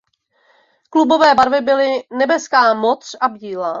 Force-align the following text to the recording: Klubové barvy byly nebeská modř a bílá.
Klubové 0.89 1.35
barvy 1.35 1.61
byly 1.61 2.03
nebeská 2.11 2.73
modř 2.73 3.15
a 3.21 3.27
bílá. 3.29 3.69